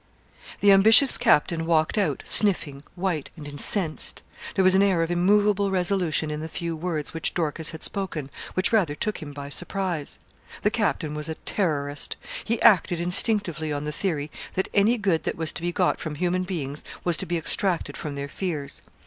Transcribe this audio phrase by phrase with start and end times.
[0.61, 4.23] The ambitious captain walked out, sniffing, white, and incensed.
[4.55, 8.31] There was an air of immovable resolution in the few words which Dorcas had spoken
[8.55, 10.17] which rather took him by surprise.
[10.63, 12.17] The captain was a terrorist.
[12.43, 16.15] He acted instinctively on the theory that any good that was to be got from
[16.15, 18.81] human beings was to be extracted from their fears.